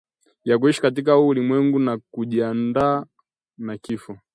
ya 0.43 0.59
kuishi 0.59 0.81
katika 0.81 1.13
huu 1.13 1.27
ulimwengu 1.27 1.79
na 1.79 1.97
kujiandaa 2.11 3.05
na 3.57 3.77
kifo 3.77 4.17